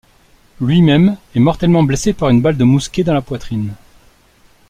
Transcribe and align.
Lui-même 0.59 1.15
est 1.35 1.39
mortellement 1.39 1.83
blessé 1.83 2.11
par 2.13 2.29
une 2.29 2.41
balle 2.41 2.57
de 2.57 2.63
mousquet 2.63 3.03
dans 3.03 3.13
la 3.13 3.21
poitrine. 3.21 3.75